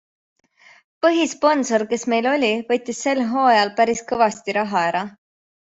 Põhisponsor, 1.05 1.85
kes 1.91 2.07
meil 2.15 2.29
oli, 2.33 2.49
võttis 2.73 3.03
sel 3.09 3.23
hooajal 3.35 3.73
päris 3.81 4.05
kõvasti 4.13 4.57
raha 4.61 4.83
ära. 4.91 5.09